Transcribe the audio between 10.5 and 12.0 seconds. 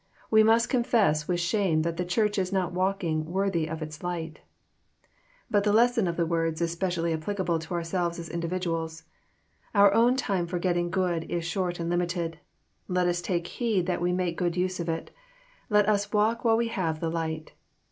getting good is short and